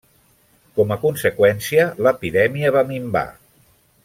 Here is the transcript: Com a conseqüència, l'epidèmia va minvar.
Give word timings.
Com 0.79 0.93
a 0.95 0.97
conseqüència, 1.03 1.85
l'epidèmia 2.07 2.73
va 2.79 2.85
minvar. 2.93 3.27